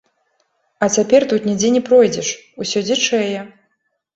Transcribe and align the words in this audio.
А 0.85 0.87
цяпер 0.95 1.21
тут 1.35 1.45
нідзе 1.49 1.69
не 1.75 1.83
пройдзеш, 1.91 2.33
усё 2.65 2.79
дзічэе. 2.89 3.39